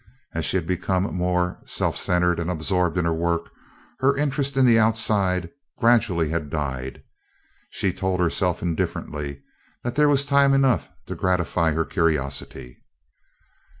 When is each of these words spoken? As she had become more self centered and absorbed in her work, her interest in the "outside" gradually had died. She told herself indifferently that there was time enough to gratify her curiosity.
As 0.33 0.45
she 0.45 0.57
had 0.57 0.65
become 0.65 1.15
more 1.15 1.59
self 1.63 1.95
centered 1.95 2.39
and 2.39 2.49
absorbed 2.49 2.97
in 2.97 3.05
her 3.05 3.13
work, 3.13 3.51
her 3.99 4.17
interest 4.17 4.57
in 4.57 4.65
the 4.65 4.79
"outside" 4.79 5.51
gradually 5.77 6.29
had 6.29 6.49
died. 6.49 7.03
She 7.69 7.93
told 7.93 8.19
herself 8.19 8.63
indifferently 8.63 9.43
that 9.83 9.93
there 9.93 10.09
was 10.09 10.25
time 10.25 10.55
enough 10.55 10.89
to 11.05 11.13
gratify 11.13 11.73
her 11.73 11.85
curiosity. 11.85 12.81